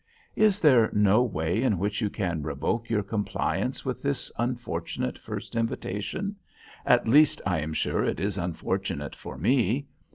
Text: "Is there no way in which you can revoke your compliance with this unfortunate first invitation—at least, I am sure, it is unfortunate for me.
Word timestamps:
"Is 0.35 0.59
there 0.59 0.89
no 0.93 1.21
way 1.21 1.61
in 1.61 1.77
which 1.77 2.01
you 2.01 2.09
can 2.09 2.41
revoke 2.41 2.89
your 2.89 3.03
compliance 3.03 3.85
with 3.85 4.01
this 4.01 4.31
unfortunate 4.39 5.19
first 5.19 5.55
invitation—at 5.55 7.07
least, 7.07 7.39
I 7.45 7.59
am 7.59 7.71
sure, 7.73 8.03
it 8.03 8.19
is 8.19 8.35
unfortunate 8.35 9.15
for 9.15 9.37
me. 9.37 9.85